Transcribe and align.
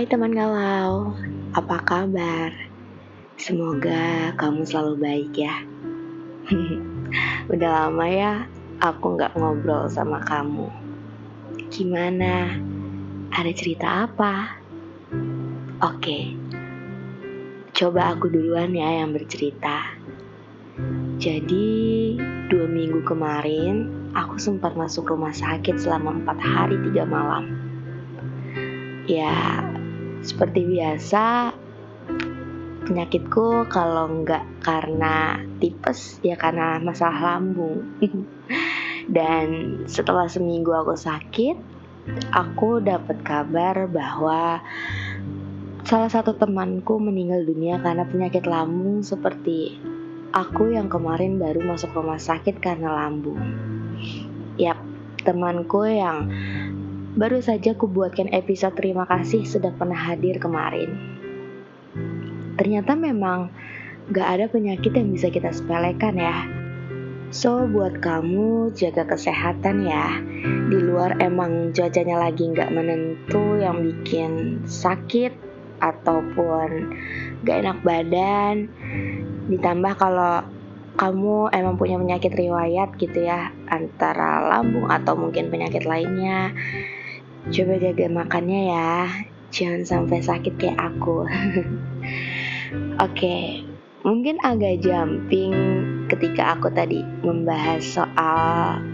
Hai 0.00 0.08
teman 0.08 0.32
galau, 0.32 1.12
apa 1.52 1.76
kabar? 1.84 2.56
Semoga 3.36 4.32
kamu 4.32 4.64
selalu 4.64 4.94
baik 4.96 5.32
ya. 5.36 5.60
Udah 7.52 7.68
lama 7.68 8.08
ya 8.08 8.48
aku 8.80 9.20
nggak 9.20 9.36
ngobrol 9.36 9.92
sama 9.92 10.24
kamu. 10.24 10.72
Gimana? 11.68 12.48
Ada 13.28 13.52
cerita 13.52 14.08
apa? 14.08 14.56
Oke, 15.84 16.32
coba 17.76 18.16
aku 18.16 18.32
duluan 18.32 18.72
ya 18.72 19.04
yang 19.04 19.12
bercerita. 19.12 20.00
Jadi 21.20 22.16
dua 22.48 22.64
minggu 22.64 23.04
kemarin 23.04 24.08
aku 24.16 24.40
sempat 24.40 24.72
masuk 24.80 25.12
rumah 25.12 25.36
sakit 25.36 25.76
selama 25.76 26.24
empat 26.24 26.40
hari 26.40 26.80
tiga 26.88 27.04
malam 27.04 27.68
ya 29.10 29.60
seperti 30.20 30.66
biasa 30.66 31.54
penyakitku 32.86 33.70
kalau 33.70 34.24
nggak 34.24 34.42
karena 34.66 35.38
tipes 35.62 36.18
ya 36.26 36.34
karena 36.34 36.82
masalah 36.82 37.38
lambung 37.38 37.86
dan 39.16 39.78
setelah 39.86 40.26
seminggu 40.26 40.74
aku 40.74 40.98
sakit 40.98 41.56
aku 42.34 42.82
dapat 42.82 43.22
kabar 43.22 43.86
bahwa 43.86 44.58
salah 45.86 46.10
satu 46.10 46.34
temanku 46.34 46.98
meninggal 46.98 47.46
dunia 47.46 47.78
karena 47.78 48.06
penyakit 48.06 48.44
lambung 48.46 49.02
seperti 49.02 49.78
aku 50.30 50.70
yang 50.70 50.86
kemarin 50.86 51.42
baru 51.42 51.62
masuk 51.66 51.90
rumah 51.94 52.18
sakit 52.18 52.62
karena 52.62 52.94
lambung. 52.94 53.38
Yap, 54.54 54.78
temanku 55.26 55.90
yang 55.90 56.30
Baru 57.10 57.42
saja 57.42 57.74
kubuatkan 57.74 58.30
episode 58.30 58.78
terima 58.78 59.02
kasih 59.02 59.42
sudah 59.42 59.74
pernah 59.74 59.98
hadir 59.98 60.38
kemarin. 60.38 60.94
Ternyata 62.54 62.94
memang 62.94 63.50
gak 64.14 64.28
ada 64.38 64.46
penyakit 64.46 64.94
yang 64.94 65.10
bisa 65.10 65.26
kita 65.26 65.50
sepelekan 65.50 66.14
ya. 66.14 66.46
So 67.34 67.66
buat 67.66 67.98
kamu 67.98 68.78
jaga 68.78 69.10
kesehatan 69.10 69.90
ya. 69.90 70.22
Di 70.70 70.78
luar 70.78 71.18
emang 71.18 71.74
cuacanya 71.74 72.30
lagi 72.30 72.46
gak 72.54 72.70
menentu 72.70 73.58
yang 73.58 73.82
bikin 73.82 74.62
sakit 74.62 75.34
ataupun 75.82 76.94
gak 77.42 77.58
enak 77.58 77.78
badan. 77.82 78.70
Ditambah 79.50 79.98
kalau 79.98 80.46
kamu 80.94 81.50
emang 81.50 81.74
punya 81.74 81.98
penyakit 81.98 82.38
riwayat 82.38 82.94
gitu 83.02 83.26
ya 83.26 83.50
antara 83.66 84.46
lambung 84.46 84.86
atau 84.86 85.18
mungkin 85.18 85.50
penyakit 85.50 85.88
lainnya 85.88 86.54
Coba 87.48 87.80
jaga 87.80 88.06
makannya 88.12 88.60
ya, 88.68 89.08
jangan 89.48 89.88
sampai 89.88 90.20
sakit 90.20 90.60
kayak 90.60 90.76
aku. 90.76 91.24
Oke, 91.24 91.72
okay, 93.00 93.44
mungkin 94.04 94.36
agak 94.44 94.84
jumping 94.84 95.56
ketika 96.12 96.52
aku 96.52 96.68
tadi 96.68 97.00
membahas 97.24 97.80
soal 97.80 98.84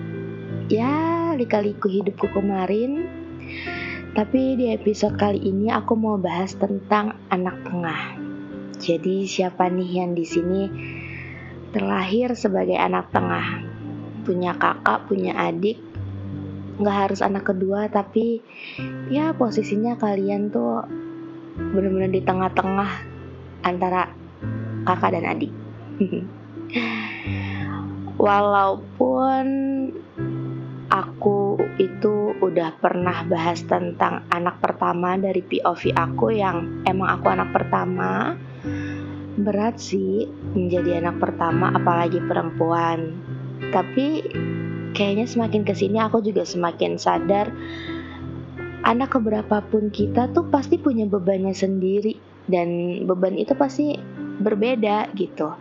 ya 0.70 1.34
lika-liku 1.34 1.90
hidupku 1.90 2.30
kemarin. 2.30 3.10
Tapi 4.14 4.56
di 4.56 4.72
episode 4.72 5.18
kali 5.18 5.42
ini 5.42 5.68
aku 5.68 5.98
mau 5.98 6.14
bahas 6.16 6.54
tentang 6.54 7.18
anak 7.28 7.66
tengah. 7.66 8.16
Jadi 8.78 9.26
siapa 9.28 9.68
nih 9.68 9.90
yang 10.00 10.14
di 10.14 10.24
sini 10.24 10.62
terlahir 11.74 12.32
sebagai 12.32 12.78
anak 12.78 13.12
tengah? 13.12 13.60
Punya 14.24 14.56
kakak, 14.56 15.04
punya 15.10 15.36
adik, 15.36 15.85
nggak 16.76 16.96
harus 17.08 17.20
anak 17.24 17.48
kedua 17.48 17.88
tapi 17.88 18.44
ya 19.08 19.32
posisinya 19.32 19.96
kalian 19.96 20.52
tuh 20.52 20.84
bener-bener 21.56 22.12
di 22.12 22.20
tengah-tengah 22.20 22.90
antara 23.64 24.12
kakak 24.84 25.10
dan 25.16 25.24
adik. 25.26 25.52
Walaupun 28.26 29.44
aku 30.86 31.60
itu 31.76 32.36
udah 32.38 32.78
pernah 32.78 33.26
bahas 33.26 33.60
tentang 33.66 34.24
anak 34.30 34.62
pertama 34.62 35.18
dari 35.18 35.42
POV 35.42 35.92
aku 35.92 36.32
yang 36.32 36.86
emang 36.86 37.20
aku 37.20 37.26
anak 37.28 37.50
pertama 37.52 38.38
berat 39.36 39.76
sih 39.76 40.24
menjadi 40.56 41.04
anak 41.04 41.20
pertama 41.20 41.74
apalagi 41.76 42.22
perempuan. 42.24 43.20
Tapi 43.68 44.24
kayaknya 44.96 45.28
semakin 45.28 45.62
ke 45.68 45.76
sini 45.76 46.00
aku 46.00 46.24
juga 46.24 46.48
semakin 46.48 46.96
sadar 46.96 47.52
anak 48.88 49.12
keberapapun 49.12 49.92
kita 49.92 50.32
tuh 50.32 50.48
pasti 50.48 50.80
punya 50.80 51.04
bebannya 51.04 51.52
sendiri 51.52 52.16
dan 52.48 53.02
beban 53.04 53.36
itu 53.36 53.52
pasti 53.52 53.98
berbeda 54.40 55.12
gitu. 55.18 55.52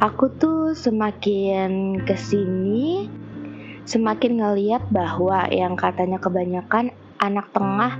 Aku 0.00 0.32
tuh 0.36 0.76
semakin 0.76 2.02
ke 2.04 2.16
sini 2.16 3.08
semakin 3.84 4.40
ngeliat 4.40 4.82
bahwa 4.92 5.48
yang 5.48 5.78
katanya 5.78 6.20
kebanyakan 6.20 6.92
anak 7.20 7.48
tengah 7.52 7.96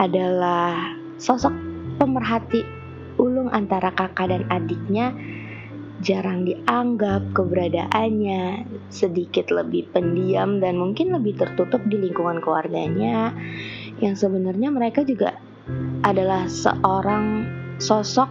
adalah 0.00 0.96
sosok 1.20 1.52
pemerhati 2.00 2.64
ulung 3.20 3.52
antara 3.52 3.92
kakak 3.92 4.32
dan 4.32 4.42
adiknya 4.48 5.12
jarang 6.00 6.48
dianggap 6.48 7.20
keberadaannya, 7.36 8.64
sedikit 8.88 9.52
lebih 9.52 9.92
pendiam 9.92 10.58
dan 10.58 10.80
mungkin 10.80 11.12
lebih 11.12 11.36
tertutup 11.36 11.80
di 11.88 12.00
lingkungan 12.00 12.40
keluarganya 12.40 13.36
yang 14.00 14.16
sebenarnya 14.16 14.72
mereka 14.72 15.04
juga 15.04 15.36
adalah 16.08 16.48
seorang 16.48 17.44
sosok 17.76 18.28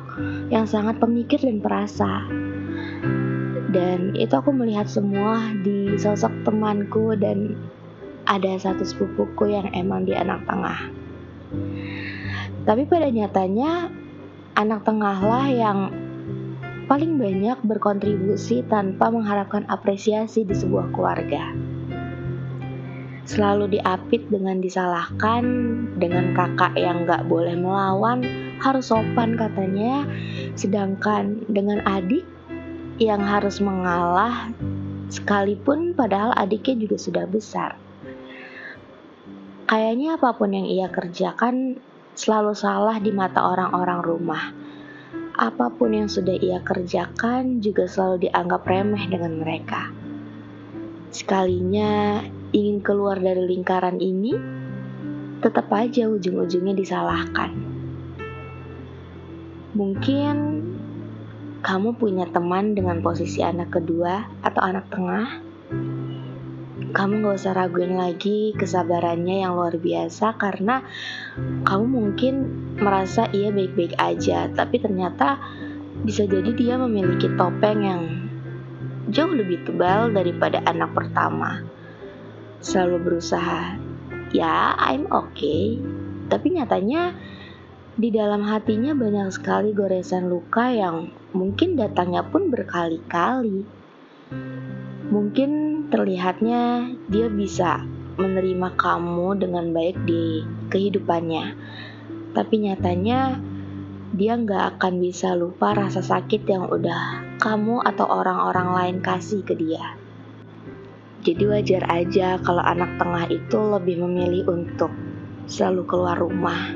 yang 0.49 0.65
sangat 0.65 0.97
pemikir 0.97 1.37
dan 1.41 1.61
perasa. 1.61 2.25
Dan 3.69 4.17
itu 4.17 4.33
aku 4.33 4.49
melihat 4.49 4.89
semua 4.89 5.53
di 5.61 5.93
sosok 5.93 6.33
temanku 6.41 7.13
dan 7.13 7.53
ada 8.25 8.57
satu 8.57 8.81
sepupuku 8.81 9.53
yang 9.53 9.69
emang 9.77 10.09
di 10.09 10.17
anak 10.17 10.41
tengah. 10.49 10.89
Tapi 12.65 12.85
pada 12.89 13.13
nyatanya 13.13 13.93
anak 14.57 14.85
tengahlah 14.85 15.45
yang 15.53 16.08
paling 16.89 17.21
banyak 17.21 17.61
berkontribusi 17.69 18.65
tanpa 18.65 19.13
mengharapkan 19.13 19.61
apresiasi 19.69 20.41
di 20.41 20.57
sebuah 20.57 20.89
keluarga. 20.89 21.53
Selalu 23.29 23.77
diapit 23.77 24.25
dengan 24.33 24.57
disalahkan, 24.57 25.45
dengan 26.01 26.33
kakak 26.33 26.73
yang 26.73 27.05
gak 27.05 27.29
boleh 27.29 27.53
melawan, 27.53 28.25
harus 28.57 28.89
sopan 28.89 29.37
katanya, 29.37 30.01
sedangkan 30.57 31.45
dengan 31.45 31.85
adik 31.85 32.25
yang 32.97 33.21
harus 33.21 33.61
mengalah, 33.61 34.49
sekalipun 35.13 35.93
padahal 35.93 36.33
adiknya 36.33 36.89
juga 36.89 36.97
sudah 36.97 37.25
besar. 37.29 37.77
Kayaknya 39.69 40.17
apa 40.17 40.33
pun 40.33 40.49
yang 40.57 40.65
ia 40.65 40.89
kerjakan 40.89 41.77
selalu 42.17 42.57
salah 42.57 42.97
di 42.97 43.13
mata 43.13 43.45
orang-orang 43.45 44.01
rumah 44.01 44.43
apa 45.39 45.71
pun 45.71 45.95
yang 45.95 46.11
sudah 46.11 46.35
ia 46.35 46.59
kerjakan 46.59 47.63
juga 47.63 47.87
selalu 47.87 48.27
dianggap 48.27 48.67
remeh 48.67 49.07
dengan 49.07 49.39
mereka. 49.39 49.87
Sekalinya 51.15 52.19
ingin 52.51 52.83
keluar 52.83 53.15
dari 53.15 53.47
lingkaran 53.47 54.03
ini, 54.03 54.35
tetap 55.39 55.71
aja 55.71 56.11
ujung-ujungnya 56.11 56.75
disalahkan. 56.75 57.55
Mungkin 59.79 60.35
kamu 61.63 61.95
punya 61.95 62.27
teman 62.27 62.75
dengan 62.75 62.99
posisi 62.99 63.39
anak 63.39 63.79
kedua 63.79 64.27
atau 64.43 64.59
anak 64.59 64.91
tengah. 64.91 65.48
Kamu 66.89 67.21
gak 67.21 67.37
usah 67.37 67.53
raguin 67.53 68.01
lagi 68.01 68.57
kesabarannya 68.57 69.45
yang 69.45 69.53
luar 69.53 69.77
biasa 69.77 70.33
karena 70.41 70.81
kamu 71.61 71.85
mungkin 71.85 72.33
merasa 72.81 73.29
ia 73.29 73.53
baik-baik 73.53 73.93
aja, 74.01 74.49
tapi 74.49 74.81
ternyata 74.81 75.37
bisa 76.01 76.25
jadi 76.25 76.49
dia 76.57 76.75
memiliki 76.81 77.29
topeng 77.37 77.79
yang 77.85 78.01
jauh 79.13 79.29
lebih 79.29 79.69
tebal 79.69 80.09
daripada 80.09 80.65
anak 80.65 80.89
pertama. 80.97 81.61
Selalu 82.59 82.97
berusaha, 83.05 83.77
ya 84.33 84.73
I'm 84.73 85.05
okay, 85.13 85.77
tapi 86.25 86.57
nyatanya 86.57 87.13
di 87.99 88.09
dalam 88.09 88.41
hatinya 88.47 88.97
banyak 88.97 89.29
sekali 89.29 89.77
goresan 89.77 90.31
luka 90.31 90.73
yang 90.73 91.13
mungkin 91.37 91.77
datangnya 91.77 92.25
pun 92.25 92.49
berkali-kali. 92.49 93.67
Mungkin 95.09 95.49
terlihatnya 95.89 96.93
dia 97.09 97.33
bisa 97.33 97.81
menerima 98.21 98.77
kamu 98.77 99.41
dengan 99.41 99.73
baik 99.73 100.05
di 100.05 100.45
kehidupannya, 100.69 101.57
tapi 102.37 102.55
nyatanya 102.61 103.41
dia 104.13 104.37
nggak 104.37 104.77
akan 104.77 105.01
bisa 105.01 105.33
lupa 105.33 105.73
rasa 105.73 106.05
sakit 106.05 106.45
yang 106.45 106.69
udah 106.69 107.25
kamu 107.41 107.81
atau 107.81 108.05
orang-orang 108.05 108.69
lain 108.69 108.97
kasih 109.01 109.41
ke 109.41 109.57
dia. 109.57 109.97
Jadi 111.25 111.43
wajar 111.49 111.89
aja 111.89 112.37
kalau 112.45 112.61
anak 112.61 113.01
tengah 113.01 113.25
itu 113.33 113.59
lebih 113.65 114.05
memilih 114.05 114.45
untuk 114.45 114.93
selalu 115.49 115.89
keluar 115.89 116.21
rumah, 116.21 116.69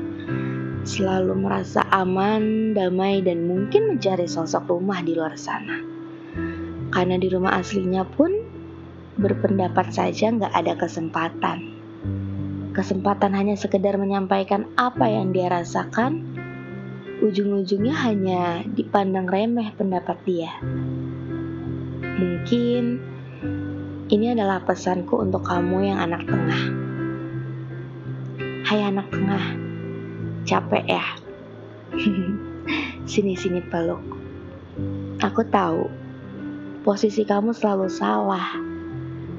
selalu 0.82 1.38
merasa 1.38 1.86
aman, 1.86 2.74
damai, 2.74 3.22
dan 3.22 3.46
mungkin 3.46 3.94
mencari 3.94 4.26
sosok 4.26 4.66
rumah 4.74 5.06
di 5.06 5.14
luar 5.14 5.38
sana. 5.38 5.93
Karena 6.94 7.18
di 7.18 7.26
rumah 7.26 7.58
aslinya 7.58 8.06
pun 8.06 8.30
berpendapat 9.18 9.90
saja 9.90 10.30
nggak 10.30 10.54
ada 10.54 10.78
kesempatan. 10.78 11.58
Kesempatan 12.70 13.34
hanya 13.34 13.58
sekedar 13.58 13.98
menyampaikan 13.98 14.70
apa 14.78 15.10
yang 15.10 15.34
dia 15.34 15.50
rasakan, 15.50 16.22
ujung-ujungnya 17.18 17.94
hanya 17.98 18.62
dipandang 18.66 19.26
remeh 19.26 19.74
pendapat 19.74 20.18
dia. 20.22 20.54
Mungkin 22.14 23.02
ini 24.14 24.26
adalah 24.30 24.62
pesanku 24.62 25.18
untuk 25.18 25.42
kamu 25.46 25.90
yang 25.90 25.98
anak 25.98 26.22
tengah. 26.30 26.62
Hai 28.70 28.80
anak 28.86 29.10
tengah, 29.10 29.44
capek 30.46 30.84
ya? 30.86 31.06
Sini-sini 33.10 33.62
peluk. 33.66 34.02
Aku 35.22 35.46
tahu, 35.46 36.03
posisi 36.84 37.24
kamu 37.24 37.56
selalu 37.56 37.88
salah. 37.88 38.60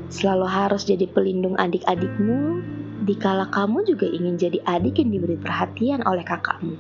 Selalu 0.10 0.48
harus 0.50 0.82
jadi 0.82 1.06
pelindung 1.06 1.54
adik-adikmu, 1.62 2.66
dikala 3.06 3.54
kamu 3.54 3.86
juga 3.86 4.10
ingin 4.10 4.36
jadi 4.42 4.60
adik 4.66 4.98
yang 4.98 5.14
diberi 5.14 5.38
perhatian 5.38 6.02
oleh 6.10 6.26
kakakmu. 6.26 6.74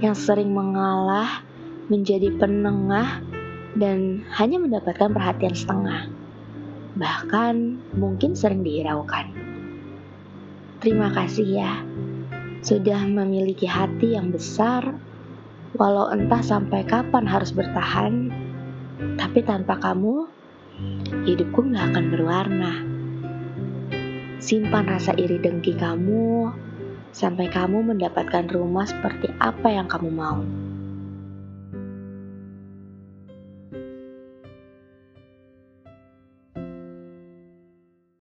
Yang 0.00 0.16
sering 0.24 0.56
mengalah, 0.56 1.44
menjadi 1.92 2.32
penengah, 2.40 3.20
dan 3.76 4.24
hanya 4.32 4.56
mendapatkan 4.64 5.12
perhatian 5.12 5.52
setengah. 5.52 6.08
Bahkan 6.96 7.54
mungkin 8.00 8.32
sering 8.32 8.64
dihiraukan. 8.64 9.28
Terima 10.80 11.12
kasih 11.12 11.46
ya, 11.46 11.72
sudah 12.64 13.04
memiliki 13.04 13.68
hati 13.68 14.16
yang 14.16 14.32
besar, 14.32 14.96
walau 15.76 16.08
entah 16.14 16.40
sampai 16.40 16.86
kapan 16.86 17.26
harus 17.26 17.50
bertahan, 17.50 18.47
tapi 18.98 19.46
tanpa 19.46 19.78
kamu, 19.78 20.26
hidupku 21.26 21.70
gak 21.70 21.94
akan 21.94 22.04
berwarna. 22.10 22.72
Simpan 24.38 24.86
rasa 24.86 25.14
iri 25.18 25.38
dengki 25.38 25.74
kamu 25.74 26.50
sampai 27.10 27.50
kamu 27.50 27.94
mendapatkan 27.94 28.46
rumah 28.50 28.86
seperti 28.86 29.30
apa 29.42 29.70
yang 29.70 29.90
kamu 29.90 30.10
mau. 30.10 30.42